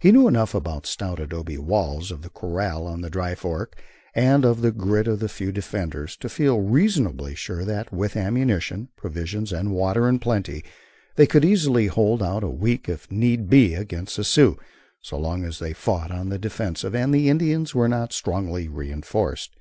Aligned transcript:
He 0.00 0.10
knew 0.10 0.26
enough 0.26 0.56
of 0.56 0.64
the 0.64 0.80
stout 0.82 1.20
adobe 1.20 1.56
walls 1.56 2.10
of 2.10 2.22
the 2.22 2.30
corral 2.30 2.84
on 2.84 3.00
the 3.00 3.08
Dry 3.08 3.36
Fork, 3.36 3.80
and 4.12 4.44
of 4.44 4.60
the 4.60 4.72
grit 4.72 5.06
of 5.06 5.20
the 5.20 5.28
few 5.28 5.52
defenders, 5.52 6.16
to 6.16 6.28
feel 6.28 6.60
reasonably 6.60 7.36
sure 7.36 7.64
that, 7.64 7.92
with 7.92 8.16
ammunition, 8.16 8.88
provisions 8.96 9.52
and 9.52 9.70
water 9.72 10.08
in 10.08 10.18
plenty, 10.18 10.64
they 11.14 11.28
could 11.28 11.44
easily 11.44 11.86
hold 11.86 12.24
out 12.24 12.42
a 12.42 12.48
week 12.50 12.88
if 12.88 13.08
need 13.12 13.48
be 13.48 13.74
against 13.74 14.16
the 14.16 14.24
Sioux, 14.24 14.58
so 15.00 15.16
long 15.16 15.44
as 15.44 15.60
they 15.60 15.72
fought 15.72 16.10
on 16.10 16.28
the 16.28 16.40
defensive 16.40 16.96
and 16.96 17.14
the 17.14 17.28
Indians 17.28 17.72
were 17.72 17.86
not 17.88 18.12
strongly 18.12 18.66
reinforced. 18.66 19.54